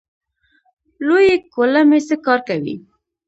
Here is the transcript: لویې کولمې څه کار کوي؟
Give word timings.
لویې 1.07 1.35
کولمې 1.53 1.99
څه 2.07 2.15
کار 2.25 2.39
کوي؟ 2.47 2.75